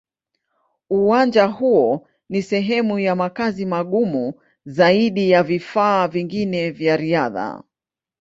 Uwanja 0.89 1.45
huo 1.45 2.07
ni 2.29 2.41
sehemu 2.41 2.99
ya 2.99 3.15
makazi 3.15 3.65
magumu 3.65 4.33
zaidi 4.65 5.29
ya 5.29 5.43
vifaa 5.43 6.07
vingine 6.07 6.71
vya 6.71 6.97
riadha. 6.97 7.63